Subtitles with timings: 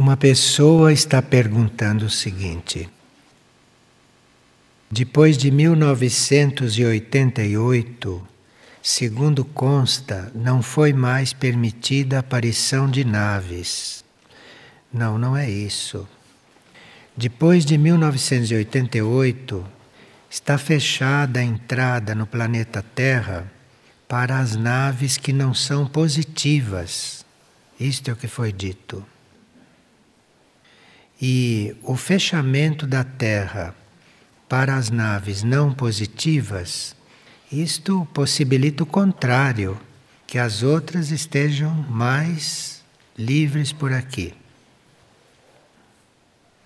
[0.00, 2.88] Uma pessoa está perguntando o seguinte:
[4.90, 8.26] depois de 1988,
[8.82, 14.02] segundo consta, não foi mais permitida a aparição de naves.
[14.90, 16.08] Não, não é isso.
[17.14, 19.66] Depois de 1988,
[20.30, 23.52] está fechada a entrada no planeta Terra
[24.08, 27.22] para as naves que não são positivas.
[27.78, 29.04] Isto é o que foi dito.
[31.20, 33.74] E o fechamento da Terra
[34.48, 36.96] para as naves não positivas,
[37.52, 39.78] isto possibilita o contrário,
[40.26, 42.82] que as outras estejam mais
[43.18, 44.32] livres por aqui.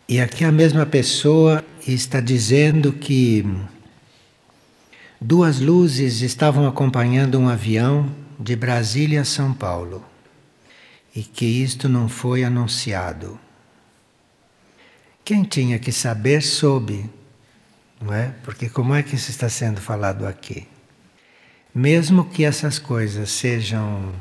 [0.09, 3.45] E aqui a mesma pessoa está dizendo que
[5.21, 10.05] duas luzes estavam acompanhando um avião de Brasília a São Paulo
[11.17, 13.41] e que isto não foi anunciado.
[15.25, 17.11] Quem tinha que saber soube,
[17.99, 18.35] não é?
[18.43, 20.69] Porque como é que isso está sendo falado aqui?
[21.75, 24.15] Mesmo que essas coisas sejam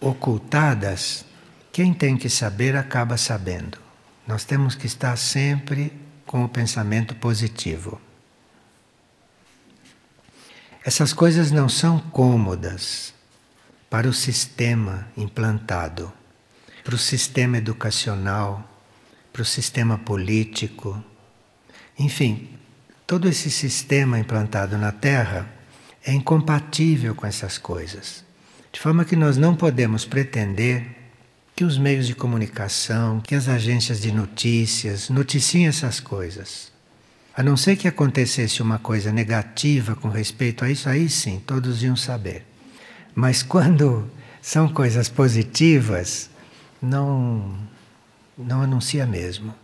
[0.00, 1.24] ocultadas,
[1.72, 3.78] quem tem que saber acaba sabendo.
[4.26, 5.92] Nós temos que estar sempre
[6.24, 8.00] com o pensamento positivo.
[10.84, 13.12] Essas coisas não são cômodas
[13.90, 16.12] para o sistema implantado,
[16.84, 18.64] para o sistema educacional,
[19.32, 21.02] para o sistema político.
[21.98, 22.48] Enfim,
[23.06, 25.48] todo esse sistema implantado na Terra
[26.04, 28.24] é incompatível com essas coisas.
[28.72, 30.84] De forma que nós não podemos pretender
[31.54, 36.72] que os meios de comunicação, que as agências de notícias noticiem essas coisas.
[37.36, 41.82] A não ser que acontecesse uma coisa negativa com respeito a isso, aí sim, todos
[41.82, 42.46] iam saber.
[43.14, 46.30] Mas quando são coisas positivas,
[46.80, 47.54] não,
[48.46, 49.54] não anuncia mesmo.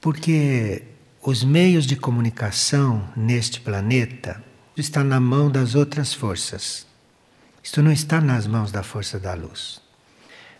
[0.00, 0.82] Porque
[1.22, 4.42] os meios de comunicação neste planeta
[4.76, 6.86] estão na mão das outras forças.
[7.62, 9.80] Isto não está nas mãos da força da luz.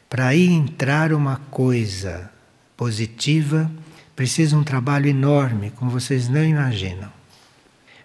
[0.09, 2.31] Para aí entrar uma coisa
[2.76, 3.71] positiva,
[4.15, 7.10] precisa um trabalho enorme, como vocês não imaginam.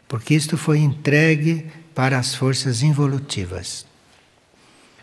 [0.07, 3.85] Porque isto foi entregue para as forças involutivas.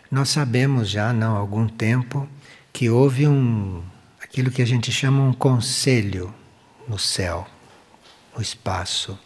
[0.09, 2.27] Nós sabemos já, não há algum tempo,
[2.73, 3.83] que houve um
[4.35, 6.35] aquilo que a gente chama um conselho
[6.89, 7.47] no céu,
[8.35, 9.17] no espaço.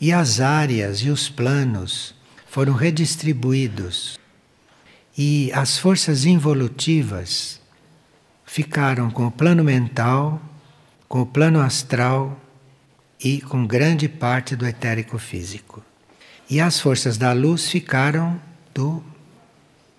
[0.00, 2.14] E as áreas e os planos
[2.48, 4.18] foram redistribuídos
[5.18, 7.60] e as forças involutivas
[8.46, 10.40] ficaram com o plano mental,
[11.06, 12.40] com o plano astral
[13.22, 15.84] e com grande parte do etérico físico.
[16.48, 18.40] E as forças da luz ficaram
[18.72, 19.04] do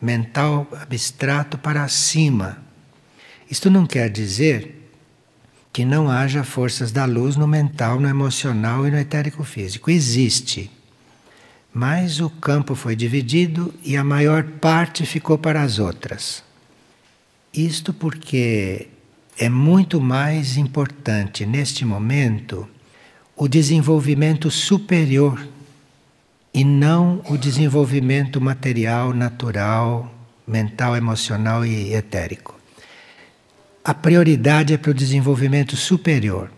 [0.01, 2.64] mental abstrato para cima.
[3.49, 4.89] Isto não quer dizer
[5.71, 9.91] que não haja forças da luz no mental, no emocional e no etérico físico.
[9.91, 10.71] Existe.
[11.73, 16.43] Mas o campo foi dividido e a maior parte ficou para as outras.
[17.53, 18.87] Isto porque
[19.37, 22.67] é muito mais importante neste momento
[23.35, 25.45] o desenvolvimento superior
[26.53, 30.09] e não o desenvolvimento material, natural,
[30.47, 32.54] mental, emocional e etérico.
[33.87, 36.51] A prioridade é para o desenvolvimento superior.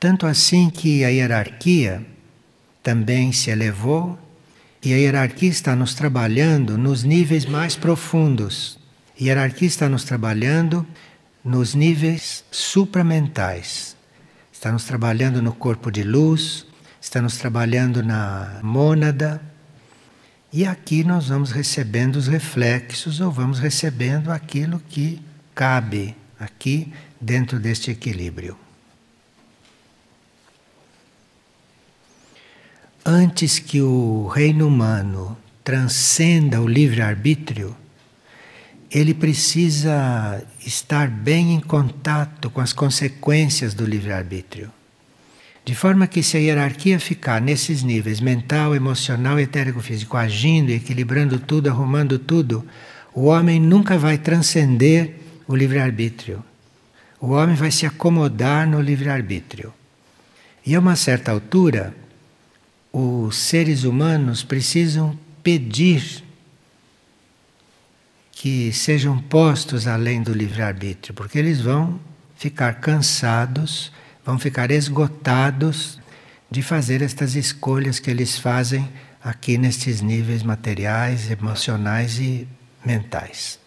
[0.00, 2.04] Tanto assim que a hierarquia
[2.82, 4.18] também se elevou
[4.82, 8.76] e a hierarquia está nos trabalhando nos níveis mais profundos.
[9.20, 10.84] A hierarquia está nos trabalhando
[11.44, 13.96] nos níveis supramentais.
[14.52, 16.66] Está nos trabalhando no corpo de luz,
[17.00, 19.40] está nos trabalhando na mônada.
[20.52, 25.27] E aqui nós vamos recebendo os reflexos ou vamos recebendo aquilo que
[25.58, 28.56] cabe aqui dentro deste equilíbrio.
[33.08, 35.34] antes que o reino humano
[35.64, 37.74] transcenda o livre-arbítrio,
[38.90, 44.70] ele precisa estar bem em contato com as consequências do livre-arbítrio.
[45.64, 51.38] De forma que, se a hierarquia ficar nesses níveis mental, emocional, etérico, físico, agindo, equilibrando
[51.38, 52.62] tudo, arrumando tudo,
[53.14, 55.17] o homem nunca vai transcender
[55.48, 56.44] o livre-arbítrio.
[57.18, 59.72] O homem vai se acomodar no livre-arbítrio.
[60.64, 61.96] E a uma certa altura,
[62.92, 66.22] os seres humanos precisam pedir
[68.30, 71.98] que sejam postos além do livre-arbítrio, porque eles vão
[72.36, 73.90] ficar cansados,
[74.24, 75.98] vão ficar esgotados
[76.50, 78.88] de fazer estas escolhas que eles fazem
[79.24, 82.46] aqui nestes níveis materiais, emocionais e
[82.84, 83.58] mentais.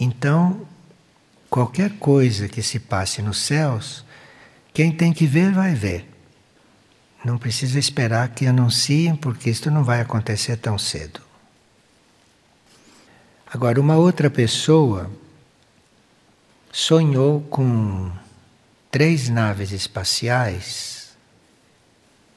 [0.00, 0.66] Então,
[1.50, 4.02] qualquer coisa que se passe nos céus,
[4.72, 6.08] quem tem que ver, vai ver.
[7.22, 11.20] Não precisa esperar que anunciem, porque isto não vai acontecer tão cedo.
[13.52, 15.10] Agora, uma outra pessoa
[16.72, 18.10] sonhou com
[18.90, 21.10] três naves espaciais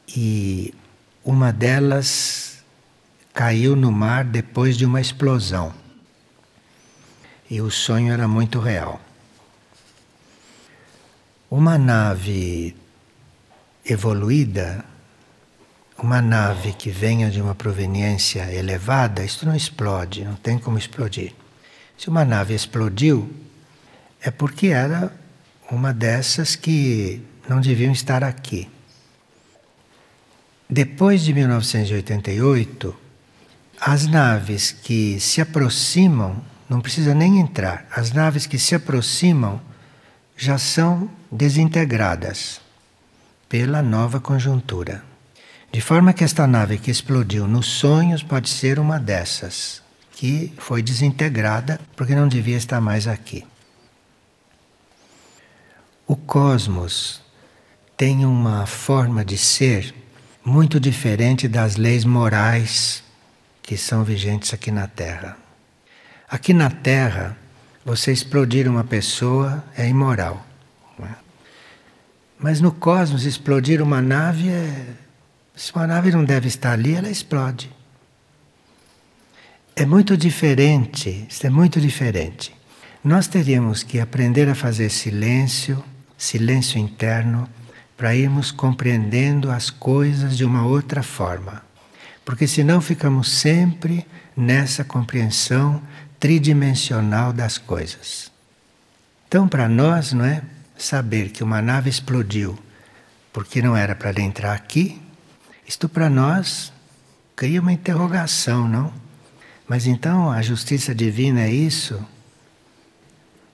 [0.08, 0.74] e
[1.24, 2.58] uma delas
[3.34, 5.83] caiu no mar depois de uma explosão.
[7.50, 9.00] E o sonho era muito real.
[11.50, 12.76] Uma nave
[13.86, 14.84] evoluída,
[15.98, 21.34] uma nave que venha de uma proveniência elevada, isto não explode, não tem como explodir.
[21.98, 23.32] Se uma nave explodiu,
[24.22, 25.14] é porque era
[25.70, 28.70] uma dessas que não deviam estar aqui.
[30.70, 32.96] Depois de 1988,
[33.80, 36.44] as naves que se aproximam,
[36.74, 39.62] não precisa nem entrar, as naves que se aproximam
[40.36, 42.60] já são desintegradas
[43.48, 45.04] pela nova conjuntura.
[45.72, 49.84] De forma que esta nave que explodiu nos sonhos pode ser uma dessas,
[50.14, 53.46] que foi desintegrada porque não devia estar mais aqui.
[56.08, 57.22] O cosmos
[57.96, 59.94] tem uma forma de ser
[60.44, 63.04] muito diferente das leis morais
[63.62, 65.43] que são vigentes aqui na Terra.
[66.34, 67.38] Aqui na Terra,
[67.86, 70.44] você explodir uma pessoa é imoral.
[72.40, 74.96] Mas no cosmos, explodir uma nave é.
[75.56, 77.72] Se uma nave não deve estar ali, ela explode.
[79.76, 82.52] É muito diferente, isso é muito diferente.
[83.04, 85.84] Nós teríamos que aprender a fazer silêncio,
[86.18, 87.48] silêncio interno,
[87.96, 91.62] para irmos compreendendo as coisas de uma outra forma.
[92.26, 94.04] Porque senão ficamos sempre
[94.36, 95.80] nessa compreensão
[96.24, 98.32] tridimensional das coisas.
[99.28, 100.42] Então, para nós, não é?
[100.78, 102.58] saber que uma nave explodiu
[103.34, 105.02] porque não era para entrar aqui,
[105.68, 106.72] isto para nós
[107.36, 108.94] cria uma interrogação, não?
[109.68, 112.02] Mas então a justiça divina é isso?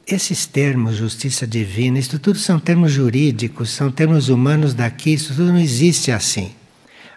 [0.06, 5.54] Esses termos, justiça divina, isto tudo são termos jurídicos, são termos humanos daqui, isso tudo
[5.54, 6.54] não existe assim.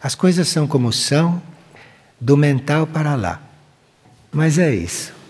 [0.03, 1.43] As coisas são como são,
[2.19, 3.43] do mental para lá.
[4.33, 5.21] Mas é isso.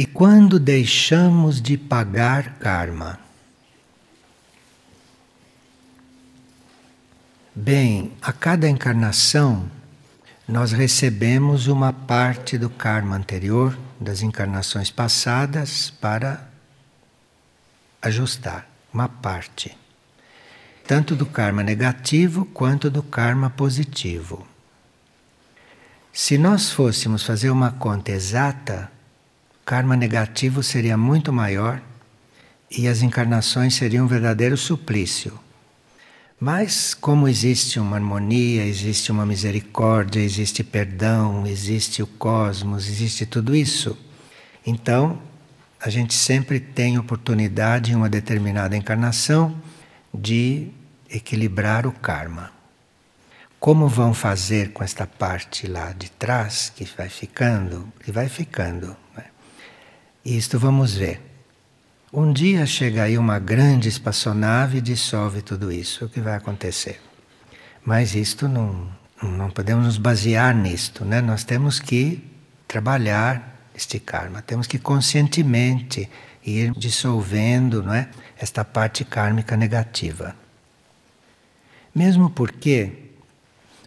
[0.00, 3.20] E quando deixamos de pagar karma?
[7.54, 9.70] Bem, a cada encarnação
[10.48, 16.48] nós recebemos uma parte do karma anterior, das encarnações passadas, para
[18.00, 19.76] ajustar, uma parte.
[20.86, 24.48] Tanto do karma negativo quanto do karma positivo.
[26.10, 28.90] Se nós fôssemos fazer uma conta exata,
[29.70, 31.80] karma negativo seria muito maior
[32.68, 35.38] e as encarnações seriam um verdadeiro suplício.
[36.40, 43.54] Mas, como existe uma harmonia, existe uma misericórdia, existe perdão, existe o cosmos, existe tudo
[43.54, 43.96] isso,
[44.66, 45.22] então
[45.80, 49.54] a gente sempre tem oportunidade em uma determinada encarnação
[50.12, 50.66] de
[51.08, 52.50] equilibrar o karma.
[53.60, 57.86] Como vão fazer com esta parte lá de trás que vai ficando?
[58.02, 58.96] Que vai ficando.
[59.16, 59.29] Né?
[60.24, 61.20] Isto vamos ver.
[62.12, 66.04] Um dia chega aí uma grande espaçonave e dissolve tudo isso.
[66.04, 67.00] O que vai acontecer?
[67.84, 68.86] Mas isto não,
[69.22, 71.22] não podemos nos basear nisto, né?
[71.22, 72.22] Nós temos que
[72.68, 76.10] trabalhar este karma, temos que conscientemente
[76.44, 78.10] ir dissolvendo, não é?
[78.36, 80.36] Esta parte kármica negativa.
[81.94, 83.12] Mesmo porque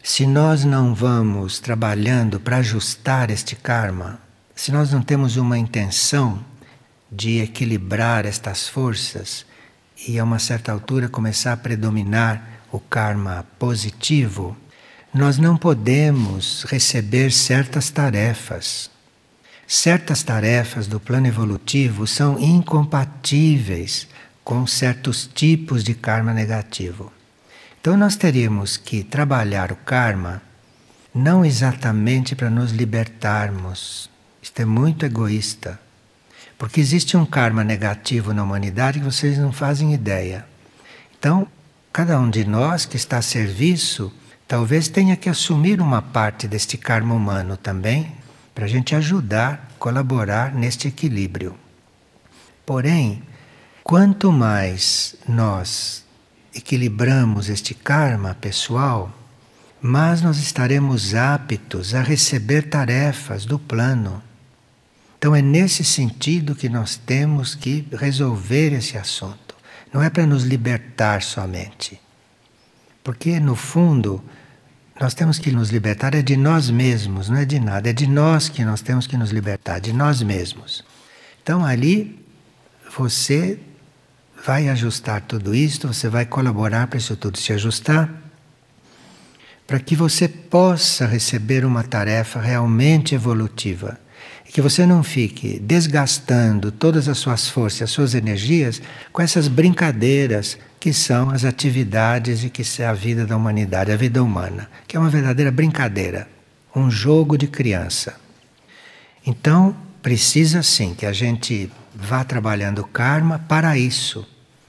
[0.01, 4.22] se nós não vamos trabalhando para ajustar este karma,
[4.55, 6.43] se nós não temos uma intenção
[7.11, 9.45] de equilibrar estas forças
[10.07, 14.55] e a uma certa altura começar a predominar o karma positivo,
[15.13, 18.89] nós não podemos receber certas tarefas.
[19.67, 24.07] Certas tarefas do plano evolutivo são incompatíveis
[24.43, 27.11] com certos tipos de karma negativo.
[27.79, 30.41] Então nós teríamos que trabalhar o karma
[31.13, 34.09] não exatamente para nos libertarmos
[34.43, 35.79] isto é muito egoísta.
[36.57, 40.45] Porque existe um karma negativo na humanidade que vocês não fazem ideia.
[41.17, 41.47] Então,
[41.93, 44.11] cada um de nós que está a serviço,
[44.45, 48.11] talvez tenha que assumir uma parte deste karma humano também,
[48.53, 51.55] para a gente ajudar, colaborar neste equilíbrio.
[52.65, 53.23] Porém,
[53.81, 56.03] quanto mais nós
[56.53, 59.09] equilibramos este karma pessoal,
[59.81, 64.21] mas nós estaremos aptos a receber tarefas do plano.
[65.23, 69.55] Então é nesse sentido que nós temos que resolver esse assunto.
[69.93, 71.97] Não é para nos libertar somente.
[73.01, 74.21] Porque no fundo
[74.99, 78.05] nós temos que nos libertar é de nós mesmos, não é de nada, é de
[78.05, 80.83] nós que nós temos que nos libertar, de nós mesmos.
[81.41, 82.21] Então ali
[82.93, 83.57] você
[84.45, 88.09] vai ajustar tudo isso, você vai colaborar para isso tudo se ajustar,
[89.65, 94.02] para que você possa receber uma tarefa realmente evolutiva.
[94.53, 98.79] Que você não fique desgastando todas as suas forças, as suas energias
[99.11, 103.97] com essas brincadeiras que são as atividades e que é a vida da humanidade, a
[103.97, 106.27] vida humana, que é uma verdadeira brincadeira,
[106.75, 108.15] um jogo de criança.
[109.25, 114.27] Então, precisa sim que a gente vá trabalhando o karma para isso,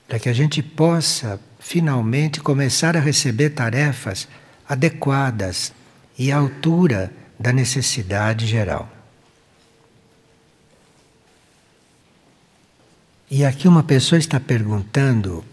[0.08, 4.28] para que a gente possa finalmente começar a receber tarefas
[4.66, 5.72] adequadas
[6.18, 8.93] e à altura da necessidade geral.
[13.30, 15.44] E aqui uma pessoa está perguntando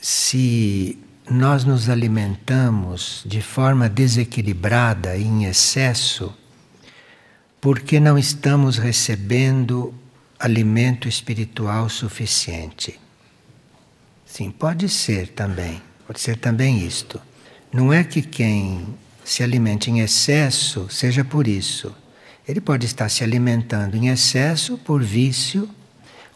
[0.00, 0.98] se
[1.30, 6.34] nós nos alimentamos de forma desequilibrada em excesso,
[7.60, 9.94] porque não estamos recebendo
[10.38, 12.98] alimento espiritual suficiente.
[14.24, 17.20] Sim, pode ser também, pode ser também isto.
[17.72, 18.86] Não é que quem
[19.24, 21.94] se alimente em excesso seja por isso.
[22.46, 25.68] Ele pode estar se alimentando em excesso por vício,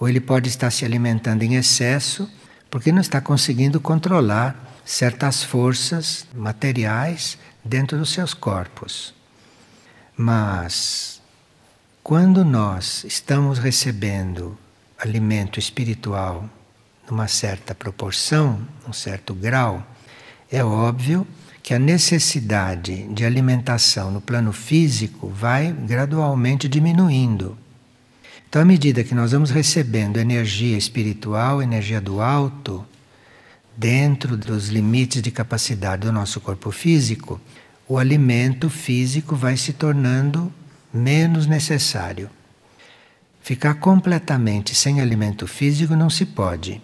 [0.00, 2.28] ou ele pode estar se alimentando em excesso
[2.70, 9.14] porque não está conseguindo controlar certas forças materiais dentro dos seus corpos.
[10.16, 11.20] Mas
[12.02, 14.56] quando nós estamos recebendo
[14.98, 16.48] alimento espiritual
[17.08, 19.86] numa certa proporção, um certo grau,
[20.50, 21.26] é óbvio
[21.62, 27.56] que a necessidade de alimentação no plano físico vai gradualmente diminuindo.
[28.50, 32.84] Então, à medida que nós vamos recebendo energia espiritual, energia do alto,
[33.76, 37.40] dentro dos limites de capacidade do nosso corpo físico,
[37.86, 40.52] o alimento físico vai se tornando
[40.92, 42.28] menos necessário.
[43.40, 46.82] Ficar completamente sem alimento físico não se pode.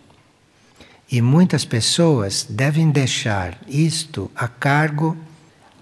[1.11, 5.17] E muitas pessoas devem deixar isto a cargo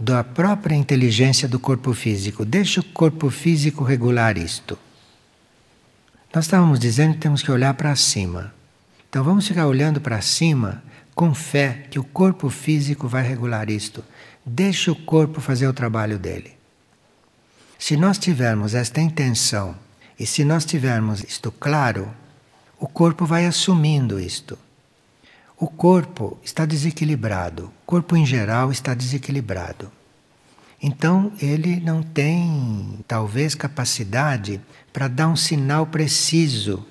[0.01, 2.43] da própria inteligência do corpo físico.
[2.43, 4.79] Deixa o corpo físico regular isto.
[6.35, 8.53] Nós estávamos dizendo que temos que olhar para cima.
[9.09, 10.83] Então vamos ficar olhando para cima
[11.15, 14.05] com fé que o corpo físico vai regular isto.
[14.45, 16.53] Deixe o corpo fazer o trabalho dele.
[17.79, 19.77] Se nós tivermos esta intenção
[20.19, 22.11] e se nós tivermos isto claro,
[22.81, 24.59] o corpo vai assumindo isto.
[25.57, 29.89] O corpo está desequilibrado, o corpo em geral está desequilibrado.
[30.87, 34.61] Então ele não tem, talvez, capacidade
[34.93, 36.85] para dar um sinal preciso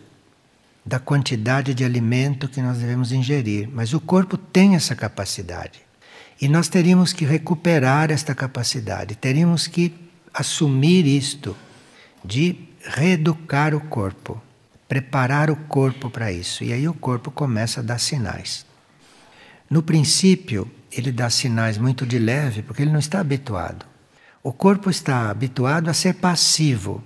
[0.84, 3.70] da quantidade de alimento que nós devemos ingerir.
[3.72, 5.80] Mas o corpo tem essa capacidade.
[6.42, 9.94] E nós teríamos que recuperar esta capacidade, teríamos que
[10.34, 11.56] assumir isto,
[12.26, 14.42] de reeducar o corpo,
[14.88, 16.64] preparar o corpo para isso.
[16.64, 18.66] E aí o corpo começa a dar sinais.
[19.70, 23.86] No princípio, ele dá sinais muito de leve porque ele não está habituado.
[24.42, 27.04] O corpo está habituado a ser passivo,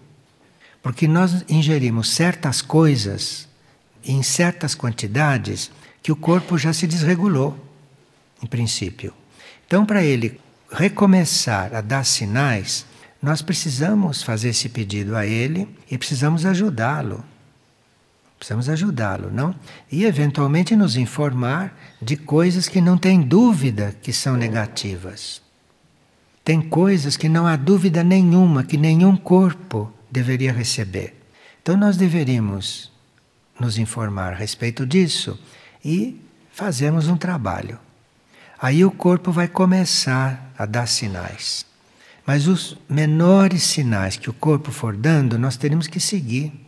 [0.81, 3.47] porque nós ingerimos certas coisas
[4.03, 7.57] em certas quantidades que o corpo já se desregulou,
[8.41, 9.13] em princípio.
[9.65, 10.39] Então, para ele
[10.71, 12.85] recomeçar a dar sinais,
[13.21, 17.23] nós precisamos fazer esse pedido a ele e precisamos ajudá-lo.
[18.37, 19.55] Precisamos ajudá-lo, não?
[19.91, 25.41] E eventualmente nos informar de coisas que não tem dúvida que são negativas.
[26.43, 31.15] Tem coisas que não há dúvida nenhuma que nenhum corpo deveria receber.
[31.61, 32.91] Então nós deveríamos
[33.59, 35.37] nos informar a respeito disso
[35.83, 37.79] e fazermos um trabalho.
[38.59, 41.65] Aí o corpo vai começar a dar sinais.
[42.25, 46.66] Mas os menores sinais que o corpo for dando, nós teremos que seguir.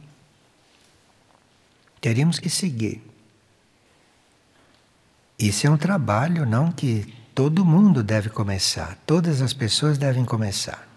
[2.02, 3.02] Teríamos que seguir.
[5.38, 10.88] Isso é um trabalho, não que todo mundo deve começar, todas as pessoas devem começar.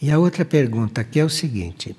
[0.00, 1.96] E a outra pergunta aqui é o seguinte: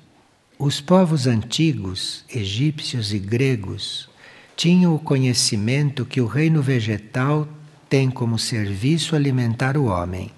[0.58, 4.08] os povos antigos, egípcios e gregos,
[4.56, 7.48] tinham o conhecimento que o reino vegetal
[7.88, 10.30] tem como serviço alimentar o homem.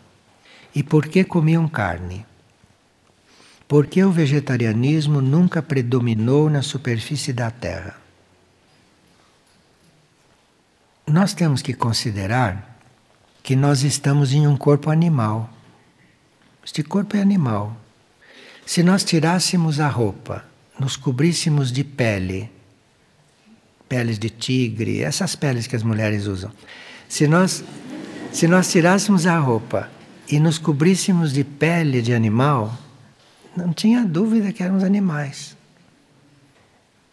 [0.75, 2.27] E por que comiam carne?
[3.67, 7.97] Porque o vegetarianismo nunca predominou na superfície da Terra?
[11.07, 12.79] Nós temos que considerar
[13.43, 15.51] que nós estamos em um corpo animal.
[16.65, 17.77] Este corpo é animal.
[18.67, 20.45] Se nós tirássemos a roupa,
[20.79, 22.51] nos cobríssemos de pele,
[23.89, 26.51] peles de tigre, essas peles que as mulheres usam.
[27.09, 27.63] Se nós,
[28.33, 29.91] se nós tirássemos a roupa
[30.29, 32.77] e nos cobríssemos de pele de animal,
[33.57, 35.57] não tinha dúvida que éramos animais.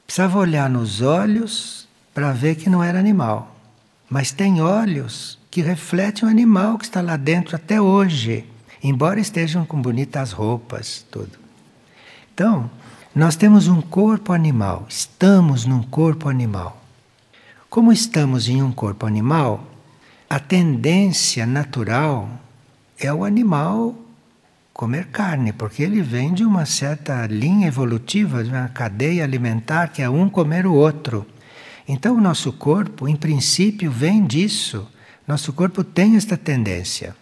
[0.06, 3.56] Precisava olhar nos olhos para ver que não era animal.
[4.10, 8.46] Mas tem olhos que refletem o animal que está lá dentro até hoje,
[8.84, 11.40] embora estejam com bonitas roupas, tudo.
[12.34, 12.70] Então,
[13.16, 16.82] nós temos um corpo animal, estamos num corpo animal.
[17.70, 19.66] Como estamos em um corpo animal,
[20.30, 22.30] a tendência natural
[22.98, 23.96] é o animal
[24.74, 30.02] comer carne, porque ele vem de uma certa linha evolutiva, de uma cadeia alimentar que
[30.02, 31.26] é um comer o outro.
[31.88, 34.88] Então, o nosso corpo, em princípio, vem disso.
[35.28, 37.16] Nosso corpo tem esta tendência.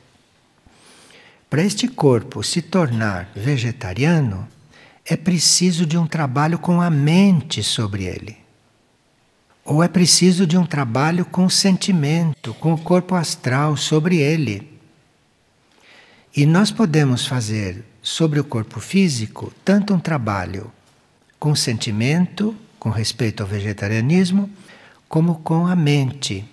[1.49, 4.47] Para este corpo se tornar vegetariano,
[5.03, 8.37] é preciso de um trabalho com a mente sobre ele.
[9.65, 14.78] Ou é preciso de um trabalho com o sentimento, com o corpo astral sobre ele.
[16.35, 20.71] E nós podemos fazer sobre o corpo físico tanto um trabalho
[21.39, 24.49] com sentimento, com respeito ao vegetarianismo,
[25.07, 26.47] como com a mente.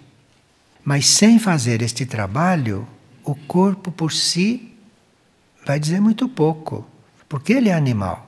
[0.85, 2.87] Mas sem fazer este trabalho,
[3.25, 4.73] o corpo por si
[5.67, 6.87] vai dizer muito pouco,
[7.29, 8.25] porque ele é animal.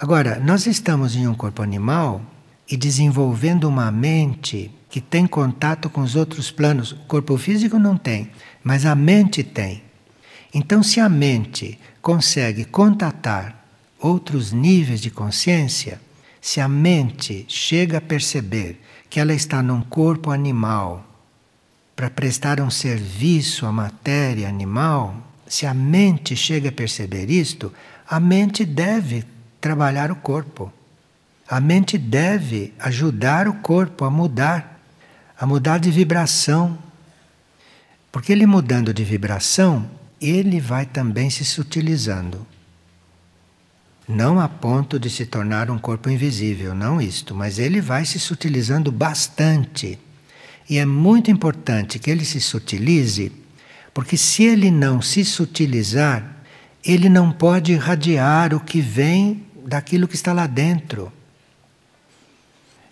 [0.00, 2.22] Agora, nós estamos em um corpo animal
[2.68, 6.92] e desenvolvendo uma mente que tem contato com os outros planos.
[6.92, 8.30] O corpo físico não tem,
[8.64, 9.82] mas a mente tem.
[10.54, 13.64] Então, se a mente consegue contatar
[13.98, 16.00] outros níveis de consciência,
[16.40, 21.06] se a mente chega a perceber que ela está num corpo animal
[21.94, 27.72] para prestar um serviço à matéria animal, se a mente chega a perceber isto,
[28.08, 29.24] a mente deve
[29.60, 30.72] trabalhar o corpo.
[31.48, 34.80] A mente deve ajudar o corpo a mudar,
[35.38, 36.78] a mudar de vibração.
[38.10, 39.88] Porque ele mudando de vibração,
[40.22, 42.46] ele vai também se sutilizando.
[44.08, 48.18] Não a ponto de se tornar um corpo invisível, não isto, mas ele vai se
[48.20, 49.98] sutilizando bastante.
[50.68, 53.32] E é muito importante que ele se sutilize,
[53.92, 56.36] porque se ele não se sutilizar,
[56.84, 61.12] ele não pode irradiar o que vem daquilo que está lá dentro.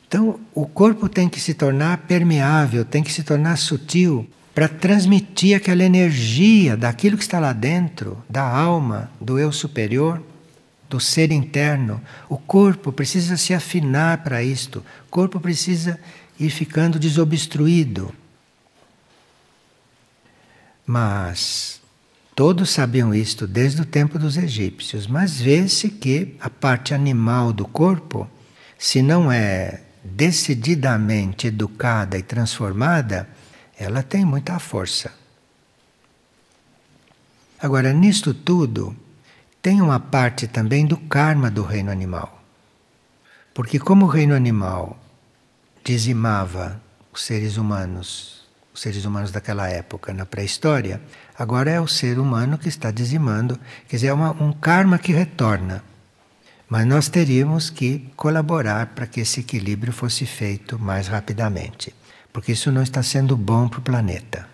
[0.07, 5.57] Então, o corpo tem que se tornar permeável, tem que se tornar sutil para transmitir
[5.57, 10.23] aquela energia daquilo que está lá dentro, da alma, do eu superior,
[10.89, 12.01] do ser interno.
[12.29, 14.85] O corpo precisa se afinar para isto.
[15.07, 15.99] O corpo precisa
[16.39, 18.13] ir ficando desobstruído.
[20.85, 21.81] Mas
[22.35, 27.65] todos sabiam isto desde o tempo dos egípcios, mas vê-se que a parte animal do
[27.65, 28.29] corpo,
[28.77, 33.29] se não é decididamente educada e transformada,
[33.81, 35.11] ela tem muita força.
[37.59, 38.95] Agora, nisto tudo,
[39.63, 42.43] tem uma parte também do karma do reino animal.
[43.55, 44.99] Porque, como o reino animal
[45.83, 46.79] dizimava
[47.11, 51.01] os seres humanos, os seres humanos daquela época, na pré-história,
[51.39, 55.11] agora é o ser humano que está dizimando, quer dizer, é uma, um karma que
[55.11, 55.83] retorna.
[56.69, 61.95] Mas nós teríamos que colaborar para que esse equilíbrio fosse feito mais rapidamente
[62.33, 64.49] porque isso não está sendo bom para o planeta.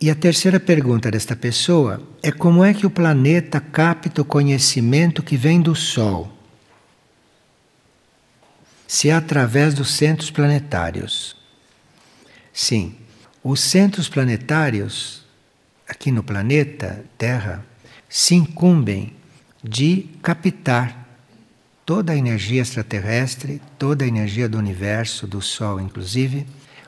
[0.00, 5.22] E a terceira pergunta desta pessoa é como é que o planeta capta o conhecimento
[5.22, 6.30] que vem do Sol?
[8.86, 11.34] Se é através dos centros planetários.
[12.52, 12.96] Sim,
[13.42, 15.24] os centros planetários
[15.88, 17.64] aqui no planeta Terra
[18.08, 19.16] se incumbem
[19.62, 21.03] de captar
[21.84, 26.46] toda a energia extraterrestre, toda a energia do universo, do Sol inclusive,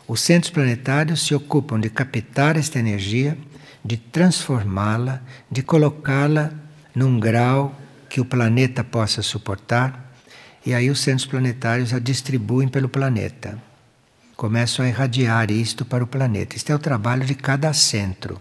[0.09, 3.37] os centros planetários se ocupam de captar esta energia,
[3.85, 6.52] de transformá-la, de colocá-la
[6.94, 7.74] num grau
[8.09, 10.14] que o planeta possa suportar,
[10.64, 13.59] e aí os centros planetários a distribuem pelo planeta.
[14.37, 16.56] Começam a irradiar isto para o planeta.
[16.56, 18.40] Este é o trabalho de cada centro.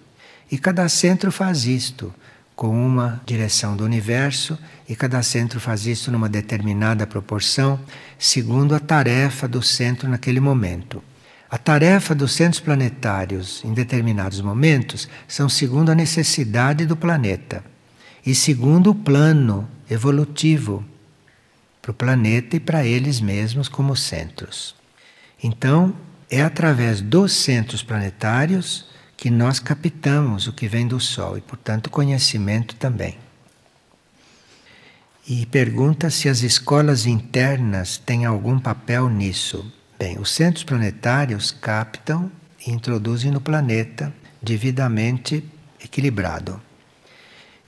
[0.51, 2.13] E cada centro faz isto
[2.55, 7.79] com uma direção do universo e cada centro faz isso numa determinada proporção,
[8.17, 11.03] segundo a tarefa do centro naquele momento.
[11.49, 17.63] A tarefa dos centros planetários em determinados momentos são segundo a necessidade do planeta
[18.25, 20.83] e segundo o plano evolutivo
[21.81, 24.75] para o planeta e para eles mesmos como centros.
[25.43, 25.93] Então,
[26.31, 28.87] é através dos centros planetários
[29.17, 33.17] que nós captamos o que vem do Sol e, portanto, conhecimento também.
[35.27, 39.71] E pergunta se as escolas internas têm algum papel nisso.
[39.97, 42.31] Bem, os centros planetários captam
[42.65, 45.43] e introduzem no planeta devidamente
[45.83, 46.61] equilibrado.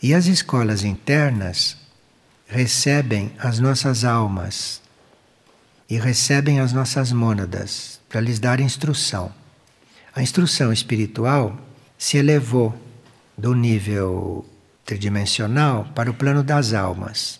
[0.02, 1.78] E as escolas internas
[2.48, 4.82] recebem as nossas almas
[5.90, 9.34] e recebem as nossas mônadas para lhes dar instrução.
[10.18, 11.56] A instrução espiritual
[11.96, 12.76] se elevou
[13.38, 14.44] do nível
[14.84, 17.40] tridimensional para o plano das almas.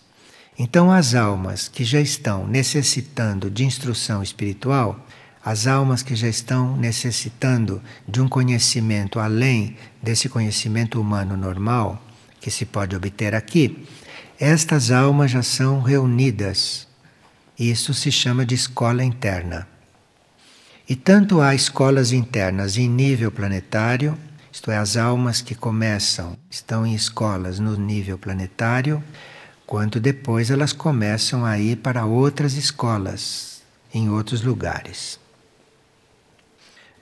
[0.60, 5.04] Então, as almas que já estão necessitando de instrução espiritual,
[5.44, 12.00] as almas que já estão necessitando de um conhecimento além desse conhecimento humano normal
[12.40, 13.88] que se pode obter aqui,
[14.40, 16.88] estas almas já são reunidas.
[17.58, 19.68] Isso se chama de escola interna.
[20.90, 24.18] E tanto há escolas internas em nível planetário,
[24.50, 29.04] isto é, as almas que começam, estão em escolas no nível planetário,
[29.66, 33.62] quanto depois elas começam a ir para outras escolas
[33.94, 35.20] em outros lugares.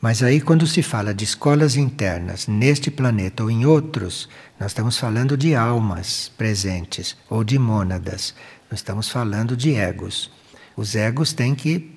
[0.01, 4.27] Mas aí, quando se fala de escolas internas neste planeta ou em outros,
[4.59, 8.33] nós estamos falando de almas presentes ou de mônadas,
[8.69, 10.31] nós estamos falando de egos.
[10.75, 11.94] Os egos têm que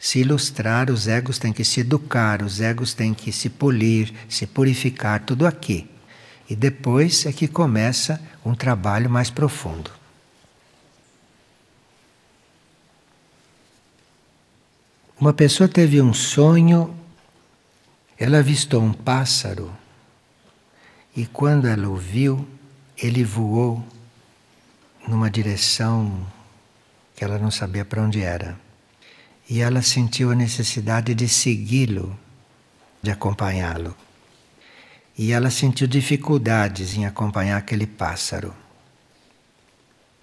[0.00, 4.46] se ilustrar, os egos têm que se educar, os egos têm que se polir, se
[4.46, 5.86] purificar, tudo aqui.
[6.48, 9.90] E depois é que começa um trabalho mais profundo.
[15.20, 16.96] Uma pessoa teve um sonho,
[18.18, 19.70] ela avistou um pássaro
[21.14, 22.48] e quando ela o viu,
[22.96, 23.84] ele voou
[25.06, 26.26] numa direção
[27.14, 28.69] que ela não sabia para onde era.
[29.50, 32.16] E ela sentiu a necessidade de segui-lo,
[33.02, 33.96] de acompanhá-lo.
[35.18, 38.54] E ela sentiu dificuldades em acompanhar aquele pássaro.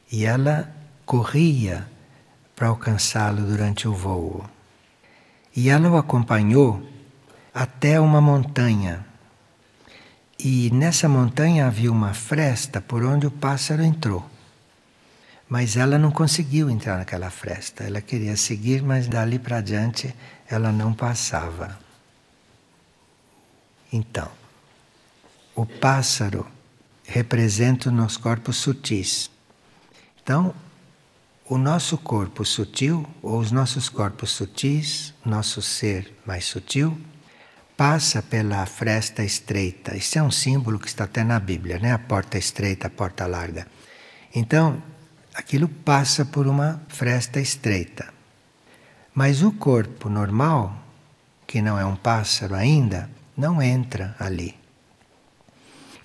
[0.10, 0.74] E ela
[1.06, 1.86] corria
[2.56, 4.50] para alcançá-lo durante o voo.
[5.54, 6.82] E ela o acompanhou
[7.54, 9.06] até uma montanha.
[10.40, 14.26] E nessa montanha havia uma fresta por onde o pássaro entrou.
[15.50, 17.84] Mas ela não conseguiu entrar naquela fresta.
[17.84, 20.14] Ela queria seguir, mas dali para diante
[20.50, 21.78] ela não passava.
[23.92, 24.30] Então,
[25.56, 26.46] o pássaro
[27.06, 29.30] representa os nossos corpos sutis.
[30.22, 30.54] Então,
[31.50, 37.00] o nosso corpo sutil, ou os nossos corpos sutis, nosso ser mais sutil,
[37.78, 39.96] passa pela fresta estreita.
[39.96, 41.94] Isso é um símbolo que está até na Bíblia, né?
[41.94, 43.66] A porta estreita, a porta larga.
[44.36, 44.84] Então,
[45.38, 48.12] aquilo passa por uma fresta estreita.
[49.14, 50.76] Mas o corpo normal,
[51.46, 54.56] que não é um pássaro ainda, não entra ali.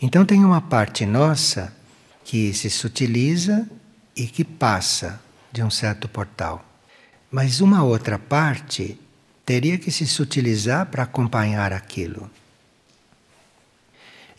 [0.02, 1.72] Então tem uma parte nossa
[2.22, 3.66] que se sutiliza
[4.14, 5.18] e que passa
[5.50, 6.62] de um certo portal.
[7.30, 9.00] Mas uma outra parte
[9.46, 12.30] teria que se sutilizar para acompanhar aquilo.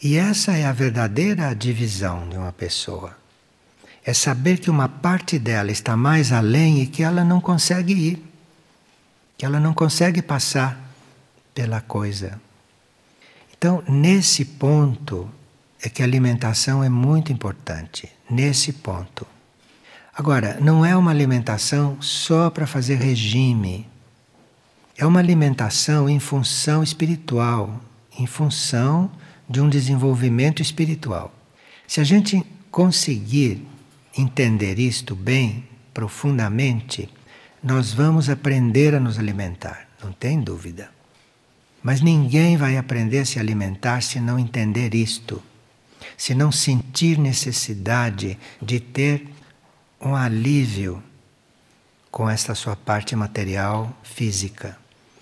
[0.01, 3.22] E essa é a verdadeira divisão de uma pessoa.
[4.05, 8.25] É saber que uma parte dela está mais além e que ela não consegue ir,
[9.37, 10.77] que ela não consegue passar
[11.53, 12.39] pela coisa.
[13.55, 15.29] Então, nesse ponto,
[15.81, 19.25] é que a alimentação é muito importante, nesse ponto.
[20.15, 23.87] Agora, não é uma alimentação só para fazer regime.
[24.97, 27.81] É uma alimentação em função espiritual,
[28.19, 29.09] em função
[29.49, 31.33] de um desenvolvimento espiritual.
[31.87, 33.65] Se a gente conseguir
[34.17, 37.09] entender isto bem, profundamente,
[37.63, 40.91] nós vamos aprender a nos alimentar, não tem dúvida.
[41.81, 45.41] Mas ninguém vai aprender a se alimentar se não entender isto
[46.17, 49.27] se não sentir necessidade de ter
[49.99, 51.01] um alívio
[52.11, 54.77] com esta sua parte material física.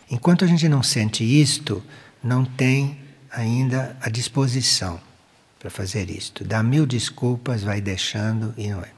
[0.10, 1.84] Enquanto a gente não sente isto,
[2.24, 3.00] não tem
[3.32, 5.00] ainda a disposição
[5.62, 6.44] para fazer isto.
[6.44, 8.90] Dá mil desculpas, vai deixando e não é.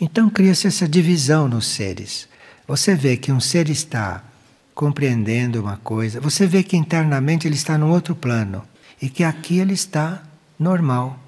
[0.00, 2.28] Então cria-se essa divisão nos seres.
[2.66, 4.22] Você vê que um ser está
[4.72, 8.62] compreendendo uma coisa, você vê que internamente ele está num outro plano
[9.00, 10.22] e que aqui ele está
[10.56, 11.18] normal.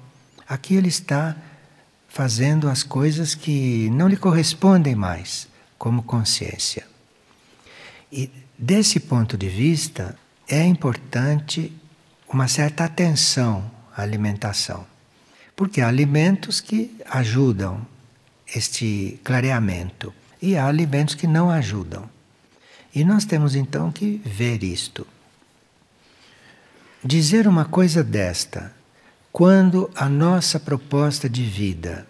[0.47, 1.35] Aqui ele está
[2.07, 5.45] fazendo as coisas que não lhe correspondem mais
[5.77, 6.87] como consciência.
[8.09, 11.73] E desse ponto de vista, é importante
[12.29, 14.85] uma certa atenção alimentação.
[15.55, 17.85] Porque há alimentos que ajudam
[18.53, 22.09] este clareamento e há alimentos que não ajudam.
[22.93, 25.05] E nós temos então que ver isto.
[27.03, 28.73] Dizer uma coisa desta,
[29.31, 32.07] quando a nossa proposta de vida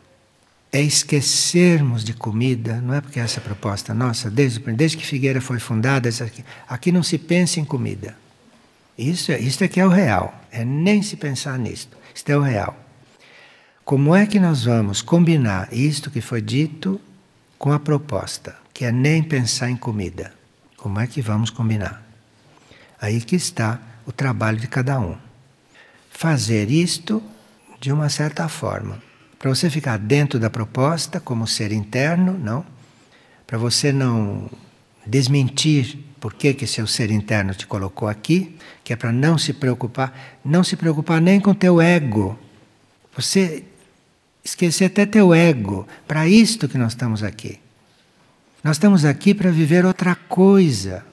[0.72, 5.40] é esquecermos de comida, não é porque essa é proposta nossa, desde, desde que Figueira
[5.40, 8.16] foi fundada, aqui, aqui não se pensa em comida.
[8.98, 12.42] Isso, é, é que é o real, é nem se pensar nisto, isto é o
[12.42, 12.78] real.
[13.84, 17.00] Como é que nós vamos combinar isto que foi dito
[17.58, 20.34] com a proposta, que é nem pensar em comida?
[20.78, 22.04] Como é que vamos combinar?
[23.00, 25.18] Aí que está o trabalho de cada um.
[26.10, 27.22] Fazer isto
[27.80, 29.02] de uma certa forma
[29.46, 32.66] para você ficar dentro da proposta como ser interno, não?
[33.46, 34.50] Para você não
[35.06, 39.54] desmentir por que, que seu ser interno te colocou aqui, que é para não se
[39.54, 40.12] preocupar,
[40.44, 42.36] não se preocupar nem com teu ego.
[43.16, 43.64] Você
[44.44, 45.88] esquecer até teu ego.
[46.08, 47.60] Para isto que nós estamos aqui.
[48.64, 51.06] Nós estamos aqui para viver outra coisa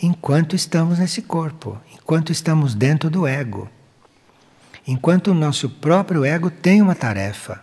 [0.00, 3.68] enquanto estamos nesse corpo, enquanto estamos dentro do ego
[4.86, 7.60] enquanto o nosso próprio ego tem uma tarefa.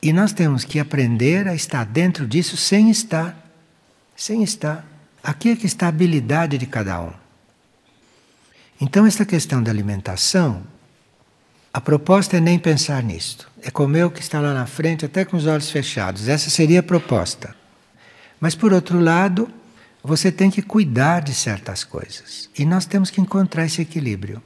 [0.00, 3.36] E nós temos que aprender a estar dentro disso sem estar.
[4.16, 4.95] Sem estar.
[5.26, 7.12] Aqui é que está a habilidade de cada um.
[8.80, 10.62] Então, esta questão da alimentação,
[11.72, 13.50] a proposta é nem pensar nisto.
[13.60, 16.28] É comer o que está lá na frente, até com os olhos fechados.
[16.28, 17.56] Essa seria a proposta.
[18.38, 19.48] Mas, por outro lado,
[20.02, 22.48] você tem que cuidar de certas coisas.
[22.56, 24.40] E nós temos que encontrar esse equilíbrio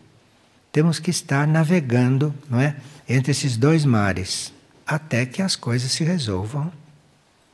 [0.72, 2.76] temos que estar navegando não é,
[3.08, 4.52] entre esses dois mares
[4.86, 6.72] até que as coisas se resolvam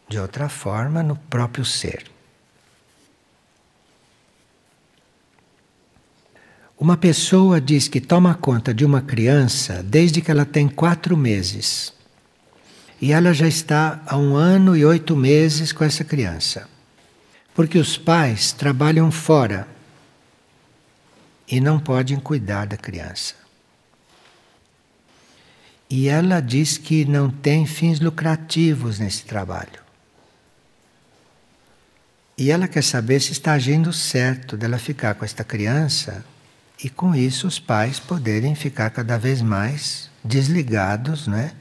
[0.08, 2.04] de outra forma no próprio ser.
[6.78, 11.90] Uma pessoa diz que toma conta de uma criança desde que ela tem quatro meses.
[13.00, 16.68] E ela já está há um ano e oito meses com essa criança.
[17.54, 19.66] Porque os pais trabalham fora
[21.48, 23.34] e não podem cuidar da criança.
[25.88, 29.86] E ela diz que não tem fins lucrativos nesse trabalho.
[32.36, 36.22] E ela quer saber se está agindo certo dela ficar com esta criança
[36.82, 41.52] e com isso os pais poderem ficar cada vez mais desligados né,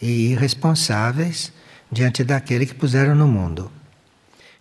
[0.00, 1.52] e irresponsáveis
[1.90, 3.70] diante daquele que puseram no mundo.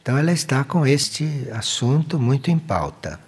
[0.02, 3.20] Então ela está com este assunto muito em pauta.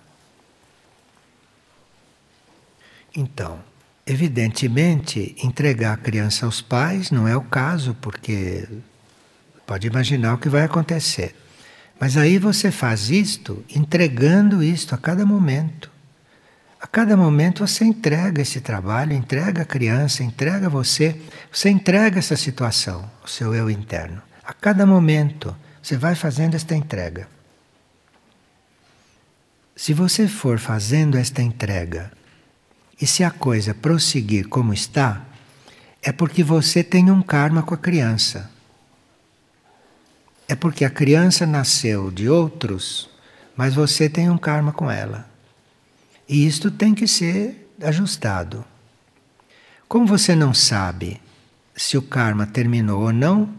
[3.15, 3.59] Então,
[4.05, 8.65] evidentemente, entregar a criança aos pais não é o caso, porque
[9.67, 11.35] pode imaginar o que vai acontecer.
[11.99, 15.91] Mas aí você faz isto entregando isto a cada momento.
[16.79, 21.19] A cada momento você entrega esse trabalho, entrega a criança, entrega você,
[21.51, 24.21] você entrega essa situação, o seu eu interno.
[24.43, 27.27] A cada momento você vai fazendo esta entrega.
[29.75, 32.11] Se você for fazendo esta entrega
[32.99, 35.25] e se a coisa prosseguir como está,
[36.01, 38.49] é porque você tem um karma com a criança.
[40.47, 43.09] É porque a criança nasceu de outros,
[43.55, 45.28] mas você tem um karma com ela.
[46.29, 48.63] E isto tem que ser ajustado.
[49.87, 51.19] Como você não sabe
[51.75, 53.49] se o karma terminou ou não,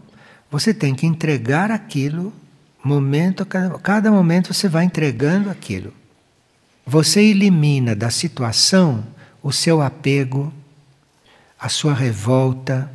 [0.49, 2.31] você tem que entregar aquilo,
[2.81, 5.93] momento, cada, cada momento você vai entregando aquilo.
[6.85, 9.05] Você elimina da situação
[9.43, 10.53] o seu apego,
[11.59, 12.89] a sua revolta,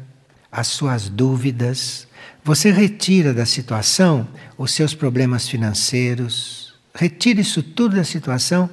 [0.50, 2.08] as suas dúvidas.
[2.42, 8.70] Você retira da situação os seus problemas financeiros, retira isso tudo da situação,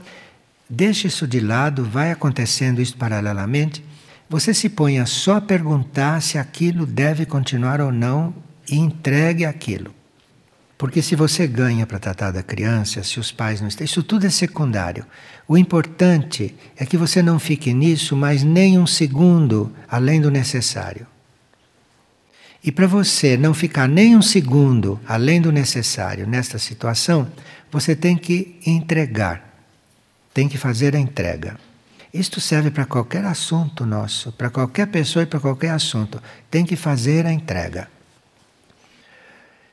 [0.74, 3.84] deixe isso de lado, vai acontecendo isso paralelamente.
[4.30, 8.34] Você se põe a só perguntar se aquilo deve continuar ou não
[8.70, 9.94] e entregue aquilo.
[10.78, 14.26] Porque se você ganha para tratar da criança, se os pais não estão, isso tudo
[14.26, 15.06] é secundário.
[15.48, 21.08] O importante é que você não fique nisso mais nem um segundo além do necessário.
[22.64, 27.30] E para você não ficar nem um segundo além do necessário nesta situação,
[27.72, 29.53] você tem que entregar,
[30.34, 31.58] tem que fazer a entrega.
[32.14, 36.22] Isto serve para qualquer assunto nosso, para qualquer pessoa e para qualquer assunto.
[36.50, 37.90] Tem que fazer a entrega.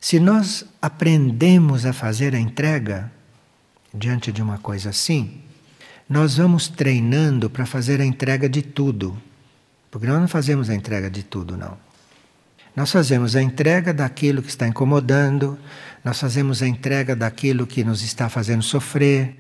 [0.01, 3.13] Se nós aprendemos a fazer a entrega
[3.93, 5.43] diante de uma coisa assim,
[6.09, 9.21] nós vamos treinando para fazer a entrega de tudo.
[9.91, 11.77] Porque nós não fazemos a entrega de tudo, não.
[12.75, 15.59] Nós fazemos a entrega daquilo que está incomodando,
[16.03, 19.37] nós fazemos a entrega daquilo que nos está fazendo sofrer,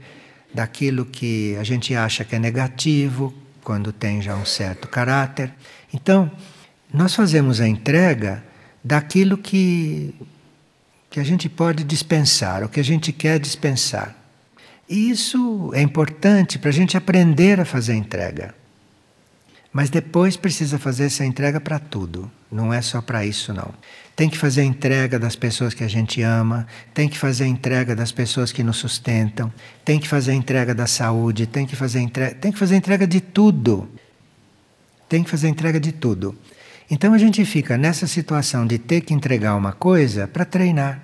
[0.53, 5.53] daquilo que a gente acha que é negativo, quando tem já um certo caráter.
[5.93, 6.31] Então,
[6.93, 8.43] nós fazemos a entrega
[8.83, 10.15] daquilo que
[11.11, 14.15] que a gente pode dispensar, o que a gente quer dispensar.
[14.89, 18.55] E isso é importante para a gente aprender a fazer a entrega.
[19.73, 23.75] Mas depois precisa fazer essa entrega para tudo, não é só para isso não.
[24.21, 27.47] Tem que fazer a entrega das pessoas que a gente ama, tem que fazer a
[27.47, 29.51] entrega das pessoas que nos sustentam,
[29.83, 32.77] tem que fazer a entrega da saúde, tem que fazer a entrega, tem que fazer
[32.77, 33.89] entrega de tudo.
[35.09, 36.37] Tem que fazer a entrega de tudo.
[36.91, 41.01] Então a gente fica nessa situação de ter que entregar uma coisa para treinar.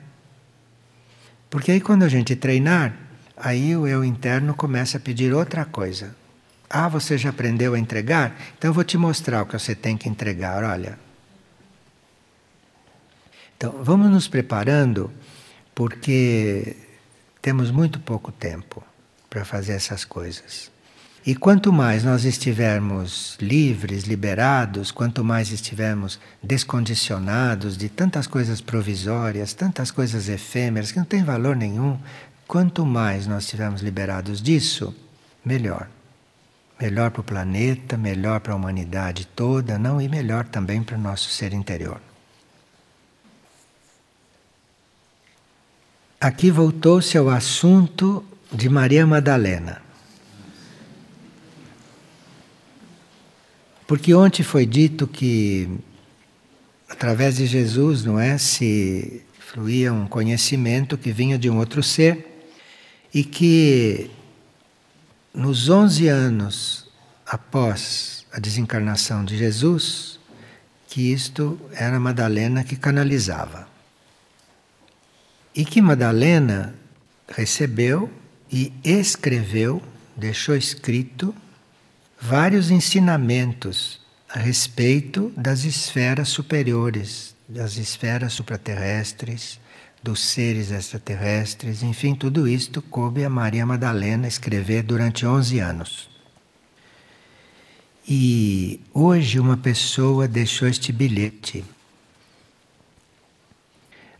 [1.48, 2.94] Porque aí quando a gente treinar,
[3.34, 6.14] aí o eu interno começa a pedir outra coisa.
[6.68, 8.36] Ah, você já aprendeu a entregar?
[8.58, 11.05] Então eu vou te mostrar o que você tem que entregar, olha.
[13.56, 15.10] Então vamos nos preparando
[15.74, 16.76] porque
[17.40, 18.82] temos muito pouco tempo
[19.30, 20.70] para fazer essas coisas.
[21.24, 29.52] E quanto mais nós estivermos livres, liberados, quanto mais estivermos descondicionados de tantas coisas provisórias,
[29.52, 31.98] tantas coisas efêmeras que não têm valor nenhum,
[32.46, 34.94] quanto mais nós estivermos liberados disso,
[35.44, 35.88] melhor.
[36.80, 41.00] Melhor para o planeta, melhor para a humanidade toda, não, e melhor também para o
[41.00, 42.00] nosso ser interior.
[46.26, 49.80] Aqui voltou-se ao assunto de Maria Madalena.
[53.86, 55.70] Porque ontem foi dito que
[56.88, 62.48] através de Jesus, não é, se fluía um conhecimento que vinha de um outro ser
[63.14, 64.10] e que
[65.32, 66.90] nos 11 anos
[67.24, 70.18] após a desencarnação de Jesus,
[70.88, 73.75] que isto era Madalena que canalizava.
[75.56, 76.74] E que Madalena
[77.26, 78.10] recebeu
[78.52, 79.82] e escreveu,
[80.14, 81.34] deixou escrito
[82.20, 89.58] vários ensinamentos a respeito das esferas superiores, das esferas supraterrestres,
[90.02, 96.10] dos seres extraterrestres, enfim, tudo isto coube a Maria Madalena escrever durante 11 anos.
[98.08, 101.64] E hoje uma pessoa deixou este bilhete.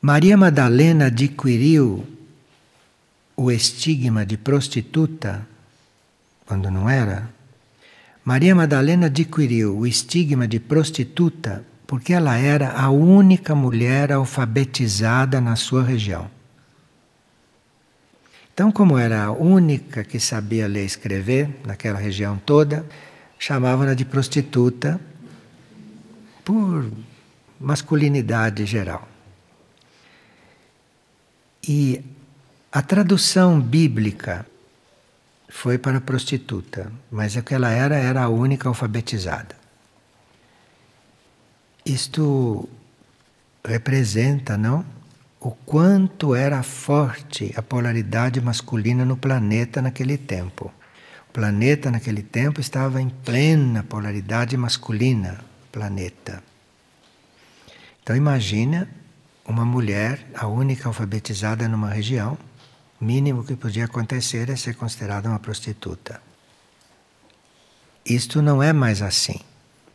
[0.00, 2.06] Maria Madalena adquiriu
[3.36, 5.46] o estigma de prostituta
[6.46, 7.36] quando não era
[8.26, 15.54] Maria Madalena adquiriu o estigma de prostituta porque ela era a única mulher alfabetizada na
[15.54, 16.28] sua região.
[18.52, 22.84] Então, como era a única que sabia ler e escrever naquela região toda,
[23.38, 25.00] chamavam-na de prostituta
[26.44, 26.90] por
[27.60, 29.06] masculinidade geral.
[31.68, 32.04] E
[32.70, 34.46] a tradução bíblica
[35.48, 39.56] foi para prostituta, mas aquela era era a única alfabetizada.
[41.84, 42.68] Isto
[43.64, 44.84] representa, não?
[45.40, 50.72] O quanto era forte a polaridade masculina no planeta naquele tempo.
[51.28, 56.42] O planeta naquele tempo estava em plena polaridade masculina, planeta.
[58.02, 58.88] Então imagina
[59.46, 62.36] uma mulher, a única alfabetizada numa região,
[63.00, 66.20] o mínimo que podia acontecer é ser considerada uma prostituta.
[68.04, 69.40] Isto não é mais assim,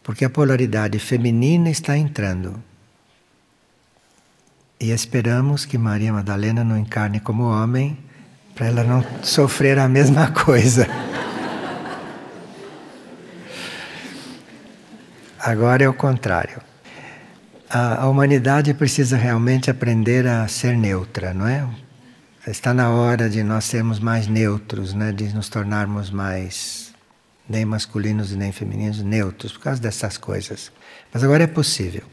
[0.03, 2.61] porque a polaridade feminina está entrando.
[4.79, 7.97] E esperamos que Maria Madalena não encarne como homem,
[8.55, 10.87] para ela não sofrer a mesma coisa.
[15.39, 16.61] Agora é o contrário.
[17.73, 21.65] A, a humanidade precisa realmente aprender a ser neutra, não é?
[22.45, 25.13] Está na hora de nós sermos mais neutros, né?
[25.13, 26.93] de nos tornarmos mais
[27.47, 30.69] nem masculinos e nem femininos, neutros, por causa dessas coisas.
[31.13, 32.03] Mas agora é possível.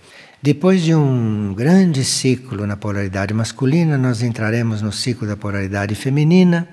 [0.41, 6.69] Depois de um grande ciclo na polaridade masculina, nós entraremos no ciclo da polaridade feminina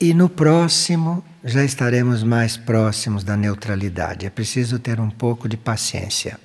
[0.00, 4.24] e no próximo já estaremos mais próximos da neutralidade.
[4.24, 6.40] É preciso ter um pouco de paciência.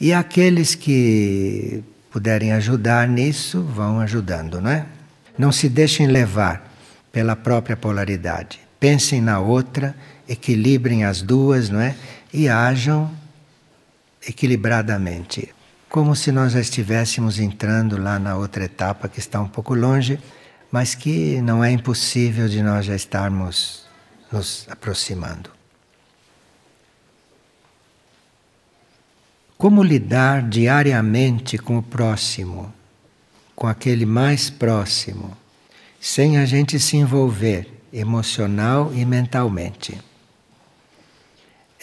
[0.00, 4.86] E aqueles que puderem ajudar nisso, vão ajudando, não é?
[5.36, 6.74] Não se deixem levar
[7.12, 8.58] pela própria polaridade.
[8.78, 9.94] Pensem na outra,
[10.26, 11.94] equilibrem as duas, não é?
[12.32, 13.10] E ajam
[14.26, 15.54] equilibradamente.
[15.88, 20.18] Como se nós já estivéssemos entrando lá na outra etapa que está um pouco longe,
[20.70, 23.84] mas que não é impossível de nós já estarmos
[24.32, 25.59] nos aproximando.
[29.60, 32.72] Como lidar diariamente com o próximo?
[33.60, 35.36] com aquele mais próximo,
[36.00, 40.00] sem a gente se envolver emocional e mentalmente.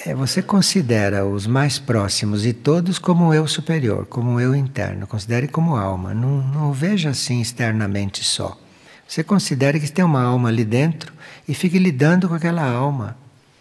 [0.04, 5.06] É, você considera os mais próximos e todos como eu superior, como eu interno.
[5.06, 6.16] Considere como alma.
[6.16, 8.60] Não, não veja assim externamente só.
[9.08, 11.14] Você considere que tem uma alma ali dentro
[11.48, 13.16] e fique lidando com aquela alma.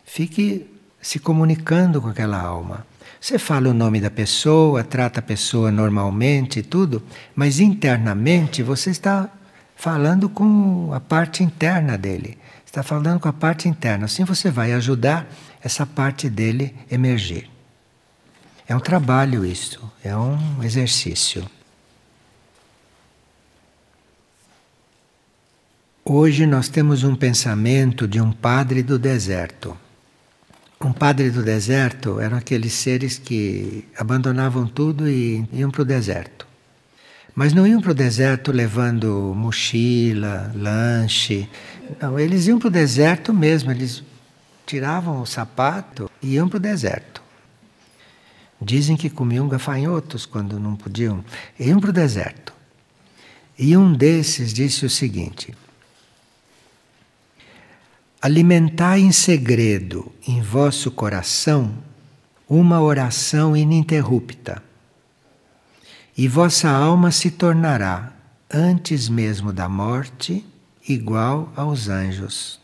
[0.06, 0.66] Fique
[1.02, 2.86] se comunicando com aquela alma.
[3.26, 7.02] Você fala o nome da pessoa, trata a pessoa normalmente e tudo,
[7.34, 9.28] mas internamente você está
[9.74, 12.38] falando com a parte interna dele.
[12.64, 14.04] Está falando com a parte interna.
[14.04, 15.26] Assim você vai ajudar
[15.60, 17.50] essa parte dele emergir.
[18.68, 21.44] É um trabalho isso, é um exercício.
[26.04, 29.76] Hoje nós temos um pensamento de um padre do deserto.
[30.80, 36.46] Um padre do deserto eram aqueles seres que abandonavam tudo e iam para o deserto.
[37.34, 41.48] Mas não iam para o deserto levando mochila, lanche.
[42.00, 44.02] Não, eles iam para o deserto mesmo, eles
[44.66, 47.22] tiravam o sapato e iam para o deserto.
[48.60, 51.24] Dizem que comiam gafanhotos quando não podiam.
[51.58, 52.52] Iam para o deserto.
[53.58, 55.54] E um desses disse o seguinte:
[58.20, 61.76] Alimentai em segredo em vosso coração
[62.48, 64.62] uma oração ininterrupta,
[66.16, 68.12] e vossa alma se tornará,
[68.52, 70.44] antes mesmo da morte,
[70.88, 72.58] igual aos anjos.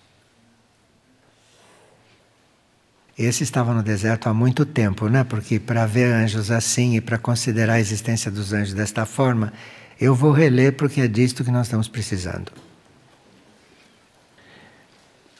[3.19, 5.23] Esse estava no deserto há muito tempo, né?
[5.23, 9.53] Porque para ver anjos assim e para considerar a existência dos anjos desta forma,
[10.01, 12.51] eu vou reler porque é disto que nós estamos precisando.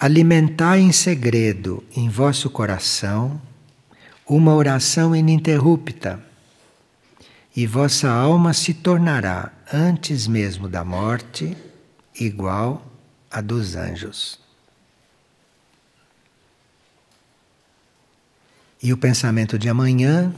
[0.03, 3.41] Alimentai em segredo em vosso coração
[4.27, 6.21] uma oração ininterrupta,
[7.55, 11.57] e vossa alma se tornará, antes mesmo da morte,
[12.19, 12.85] igual
[13.31, 14.41] a dos anjos.
[18.83, 20.35] E o pensamento de amanhã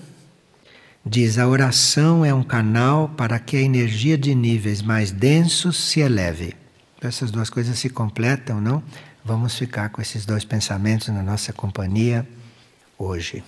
[1.06, 6.00] diz: a oração é um canal para que a energia de níveis mais densos se
[6.00, 6.54] eleve.
[7.00, 8.82] Essas duas coisas se completam, não?
[9.26, 12.28] Vamos ficar com esses dois pensamentos na nossa companhia
[12.98, 13.42] hoje.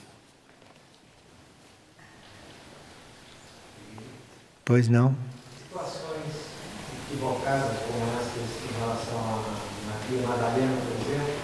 [4.65, 5.15] Pois não?
[5.63, 6.33] Situações
[7.11, 9.57] equivocadas como essas em relação a
[9.87, 11.35] Maria Madalena, por exemplo,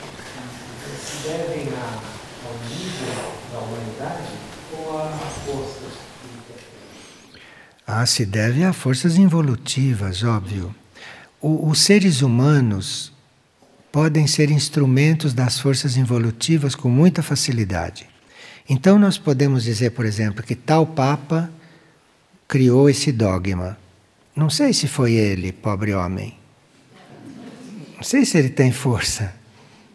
[0.99, 2.01] se devem a,
[2.49, 4.33] ao nível da humanidade
[4.73, 5.11] ou a
[5.45, 5.99] forças
[7.87, 10.75] Ah, se deve a forças involutivas, óbvio.
[11.39, 13.13] O, os seres humanos
[13.93, 18.09] podem ser instrumentos das forças involutivas com muita facilidade.
[18.67, 21.51] Então, nós podemos dizer, por exemplo, que tal Papa
[22.49, 23.77] criou esse dogma.
[24.35, 26.35] Não sei se foi ele, pobre homem.
[27.97, 29.33] Não sei se ele tem força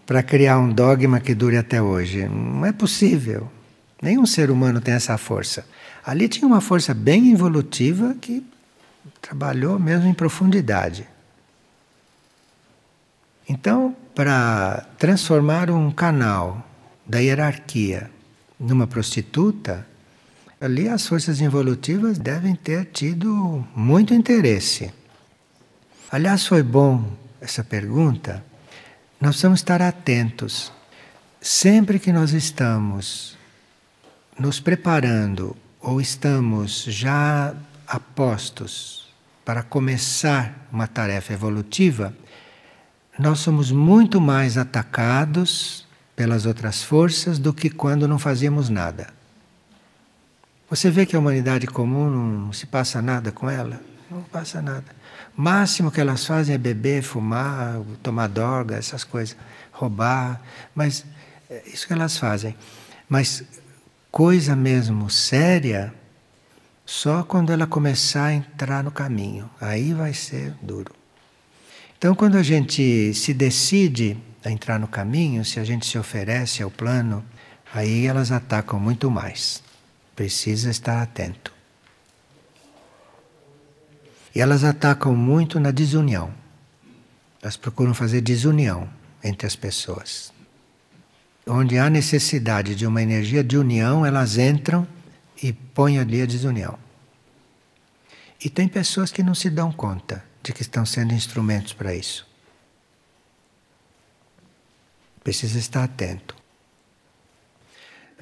[0.06, 2.28] para criar um dogma que dure até hoje.
[2.28, 3.52] Não é possível.
[4.02, 5.66] Nenhum ser humano tem essa força.
[6.06, 8.45] Ali tinha uma força bem evolutiva que
[9.22, 11.08] trabalhou mesmo em profundidade.
[13.48, 16.68] Então, para transformar um canal
[17.06, 18.12] da hierarquia
[18.60, 19.88] numa prostituta,
[20.60, 24.91] ali as forças involutivas devem ter tido muito interesse.
[26.12, 28.43] Aliás, foi bom essa pergunta.
[29.22, 30.72] Nós precisamos estar atentos.
[31.39, 33.38] Sempre que nós estamos
[34.38, 37.56] nos preparando ou estamos já
[37.88, 39.08] apostos
[39.45, 42.14] para começar uma tarefa evolutiva,
[43.18, 49.07] nós somos muito mais atacados pelas outras forças do que quando não fazíamos nada.
[50.70, 53.80] Você vê que a humanidade comum não se passa nada com ela?
[54.11, 54.86] Não passa nada.
[55.38, 59.38] O máximo que elas fazem é beber, fumar, tomar droga, essas coisas,
[59.72, 60.41] roubar,
[60.76, 61.05] mas
[61.49, 62.55] é isso que elas fazem.
[63.07, 63.43] Mas
[64.11, 65.93] coisa mesmo séria,
[66.86, 69.49] só quando ela começar a entrar no caminho.
[69.61, 70.97] Aí vai ser duro.
[71.98, 76.62] Então, quando a gente se decide a entrar no caminho, se a gente se oferece
[76.62, 77.26] ao plano,
[77.74, 79.64] aí elas atacam muito mais.
[80.16, 81.52] Precisa estar atento.
[84.34, 86.32] E elas atacam muito na desunião.
[87.41, 88.88] Elas procuram fazer desunião
[89.24, 90.32] entre as pessoas.
[91.48, 94.88] Onde há necessidade de uma energia de união, elas entram
[95.41, 96.78] e põem ali a desunião.
[98.43, 102.26] E tem pessoas que não se dão conta de que estão sendo instrumentos para isso.
[105.22, 106.34] Precisa estar atento.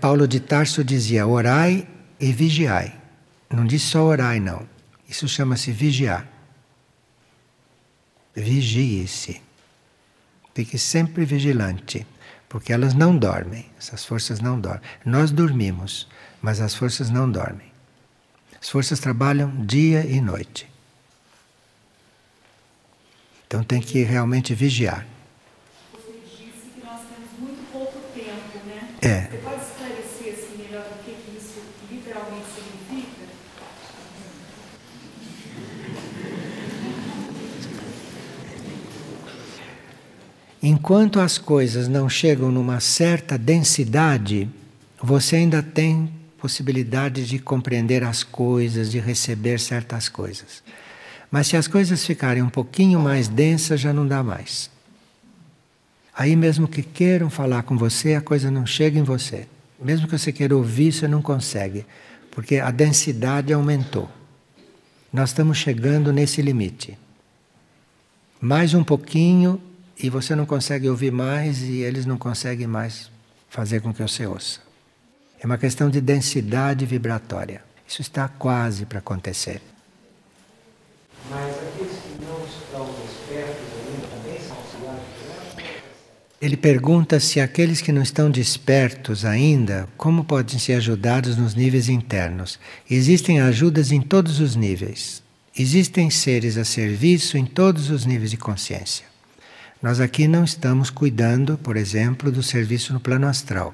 [0.02, 1.88] Paulo de Tarso dizia: orai
[2.20, 3.00] e vigiai.
[3.48, 4.68] Não diz só orai, não.
[5.08, 6.28] Isso chama-se vigiar.
[8.36, 9.40] Vigie-se.
[10.56, 12.08] Fique sempre vigilante,
[12.50, 14.82] Porque elas não dormem, essas forças não dormem.
[15.06, 16.08] Nós dormimos,
[16.42, 17.72] mas as forças não dormem.
[18.60, 20.75] As forças trabalham dia e noite.
[23.48, 25.06] Então tem que realmente vigiar.
[25.94, 28.90] Você disse que nós temos muito pouco tempo, né?
[29.02, 29.22] É.
[29.22, 33.26] Você pode esclarecer assim, melhor o que, que isso literalmente significa?
[40.62, 44.50] Enquanto as coisas não chegam numa certa densidade,
[45.02, 50.64] você ainda tem possibilidade de compreender as coisas, de receber certas coisas.
[51.32, 54.70] Mas se as coisas ficarem um pouquinho mais densas, já não dá mais.
[56.18, 59.48] Aí, mesmo que queiram falar com você, a coisa não chega em você.
[59.82, 61.86] Mesmo que você queira ouvir, você não consegue,
[62.32, 64.10] porque a densidade aumentou.
[65.12, 66.98] Nós estamos chegando nesse limite.
[68.40, 69.62] Mais um pouquinho
[69.98, 73.10] e você não consegue ouvir mais e eles não conseguem mais
[73.50, 74.60] fazer com que você ouça.
[75.40, 77.64] É uma questão de densidade vibratória.
[77.88, 79.62] Isso está quase para acontecer.
[81.30, 85.76] Mas aqueles que não estão despertos ainda também são auxiliares de Deus?
[86.42, 91.90] Ele pergunta se aqueles que não estão despertos ainda, como podem ser ajudados nos níveis
[91.90, 92.60] internos.
[92.90, 95.24] Existem ajudas em todos os níveis.
[95.58, 99.06] Existem seres a serviço em todos os níveis de consciência.
[99.82, 103.74] Nós aqui não estamos cuidando, por exemplo, do serviço no plano astral.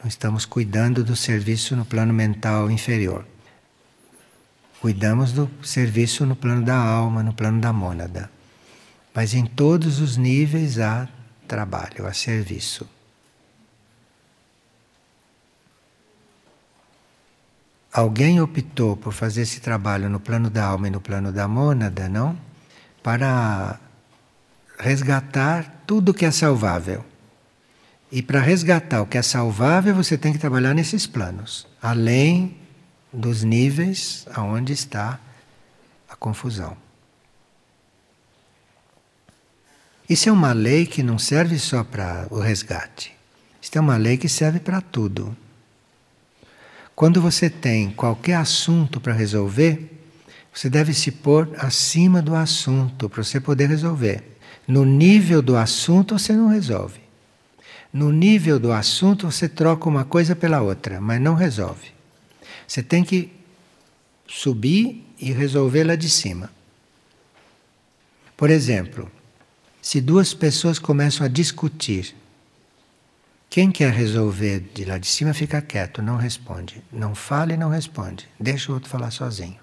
[0.00, 3.24] Não estamos cuidando do serviço no plano mental inferior.
[4.80, 8.30] Cuidamos do serviço no plano da alma, no plano da mônada.
[9.14, 11.08] Mas em todos os níveis há
[11.46, 12.88] trabalho, há serviço.
[17.92, 22.08] Alguém optou por fazer esse trabalho no plano da alma e no plano da mônada,
[22.08, 22.36] não?
[23.02, 23.78] Para
[24.80, 27.04] resgatar tudo que é salvável.
[28.10, 32.56] E para resgatar o que é salvável, você tem que trabalhar nesses planos, além
[33.14, 35.20] dos níveis aonde está
[36.08, 36.76] a confusão.
[40.08, 43.14] Isso é uma lei que não serve só para o resgate.
[43.60, 45.34] Isso é uma lei que serve para tudo.
[46.94, 49.90] Quando você tem qualquer assunto para resolver,
[50.52, 54.36] você deve se pôr acima do assunto para você poder resolver.
[54.68, 57.00] No nível do assunto você não resolve.
[57.92, 61.93] No nível do assunto você troca uma coisa pela outra, mas não resolve.
[62.66, 63.30] Você tem que
[64.26, 66.50] subir e resolver lá de cima.
[68.36, 69.10] Por exemplo,
[69.80, 72.16] se duas pessoas começam a discutir,
[73.48, 76.82] quem quer resolver de lá de cima fica quieto, não responde.
[76.90, 78.28] Não fala e não responde.
[78.40, 79.60] Deixa o outro falar sozinho.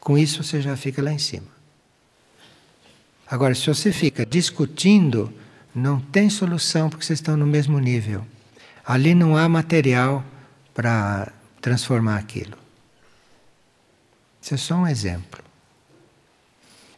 [0.00, 1.48] Com isso você já fica lá em cima.
[3.26, 5.30] Agora, se você fica discutindo,
[5.74, 8.24] não tem solução porque vocês estão no mesmo nível.
[8.86, 10.24] Ali não há material
[10.72, 11.32] para
[11.64, 12.58] transformar aquilo.
[14.38, 15.42] Isso é só um exemplo.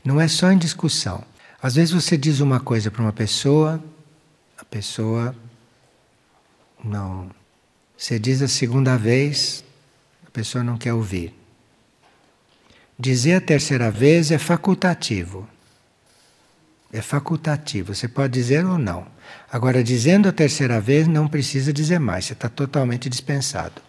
[0.04, 1.22] Não é só em discussão.
[1.62, 3.80] Às vezes você diz uma coisa para uma pessoa,
[4.58, 5.36] a pessoa
[6.82, 7.30] não.
[7.96, 9.62] Você diz a segunda vez,
[10.26, 11.32] a pessoa não quer ouvir.
[12.98, 15.48] Dizer a terceira vez é facultativo.
[16.92, 19.06] É facultativo, você pode dizer ou não.
[19.48, 23.86] Agora, dizendo a terceira vez, não precisa dizer mais, você está totalmente dispensado.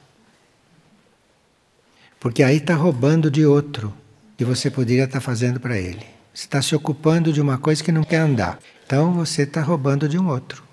[2.19, 3.93] Porque aí está roubando de outro
[4.37, 6.05] que você poderia estar tá fazendo para ele.
[6.33, 8.59] Você está se ocupando de uma coisa que não quer andar.
[8.85, 10.63] Então você está roubando de um outro.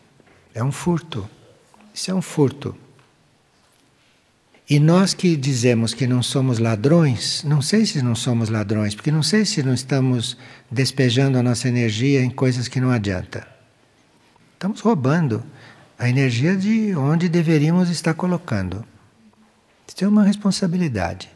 [0.54, 1.28] É um furto.
[1.92, 2.76] Isso é um furto.
[4.68, 9.10] E nós que dizemos que não somos ladrões, não sei se não somos ladrões, porque
[9.10, 10.38] não sei se não estamos
[10.70, 13.46] despejando a nossa energia em coisas que não adianta.
[14.54, 15.44] Estamos roubando
[15.98, 18.84] a energia de onde deveríamos estar colocando.
[19.86, 21.33] Isso é uma responsabilidade.